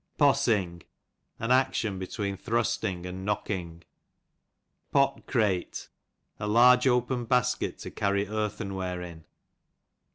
[0.17, 0.81] Possing,
[1.37, 3.83] an action between thrusting and knocking.
[4.91, 5.89] Pot crate,
[6.39, 9.25] a large open basket to carry earthen^ware in.